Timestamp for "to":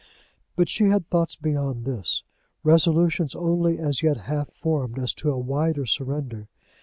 5.13-5.29